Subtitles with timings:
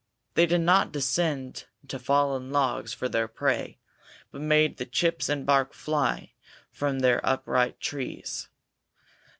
[0.33, 3.77] They did not descend to fallen logs for their prey
[4.31, 6.33] but made the chips and bark fly
[6.71, 8.49] from the upright trees.